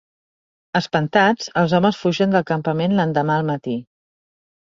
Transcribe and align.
Espantats, 0.79 1.49
els 1.61 1.75
homes 1.79 1.99
fugen 2.05 2.33
del 2.35 2.47
campament 2.53 2.97
l'endemà 3.01 3.39
al 3.43 3.47
matí. 3.53 3.79